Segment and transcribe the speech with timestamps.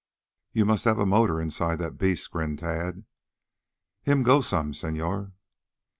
[0.51, 3.05] "You must have a motor inside that beast," grinned Tad.
[4.01, 5.33] "Him go some, señor?"